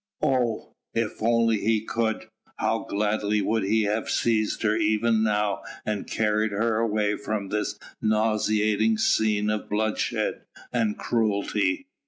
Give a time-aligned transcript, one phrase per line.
[0.23, 0.73] Oh!
[0.95, 2.25] if he only could,
[2.57, 7.77] how gladly would he have seized her even now and carried her away from this
[8.01, 10.41] nauseating scene of bloodshed
[10.73, 11.85] and cruelty.